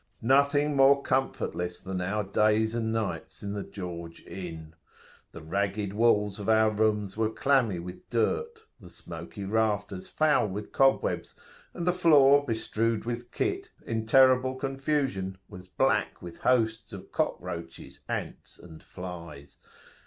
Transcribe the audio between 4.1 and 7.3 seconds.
Inn. The ragged walls of our rooms were